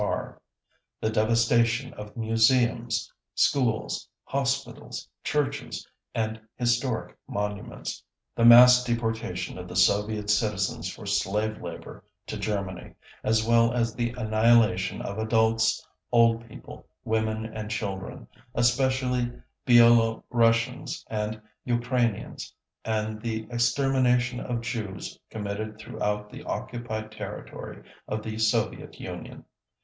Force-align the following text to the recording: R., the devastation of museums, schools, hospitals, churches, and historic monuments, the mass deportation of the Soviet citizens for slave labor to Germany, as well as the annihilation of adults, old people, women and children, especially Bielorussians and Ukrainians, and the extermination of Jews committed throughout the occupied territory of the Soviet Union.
R., 0.03 0.41
the 0.99 1.11
devastation 1.11 1.93
of 1.93 2.17
museums, 2.17 3.13
schools, 3.35 4.09
hospitals, 4.23 5.07
churches, 5.23 5.87
and 6.15 6.41
historic 6.55 7.15
monuments, 7.27 8.03
the 8.33 8.43
mass 8.43 8.83
deportation 8.83 9.59
of 9.59 9.67
the 9.67 9.75
Soviet 9.75 10.27
citizens 10.31 10.89
for 10.91 11.05
slave 11.05 11.61
labor 11.61 12.03
to 12.25 12.35
Germany, 12.39 12.95
as 13.23 13.47
well 13.47 13.73
as 13.73 13.93
the 13.93 14.09
annihilation 14.17 15.03
of 15.03 15.19
adults, 15.19 15.87
old 16.11 16.47
people, 16.47 16.87
women 17.03 17.45
and 17.45 17.69
children, 17.69 18.27
especially 18.55 19.31
Bielorussians 19.67 21.03
and 21.11 21.39
Ukrainians, 21.63 22.51
and 22.83 23.21
the 23.21 23.43
extermination 23.51 24.39
of 24.39 24.61
Jews 24.61 25.19
committed 25.29 25.77
throughout 25.77 26.31
the 26.31 26.43
occupied 26.45 27.11
territory 27.11 27.83
of 28.07 28.23
the 28.23 28.39
Soviet 28.39 28.99
Union. 28.99 29.45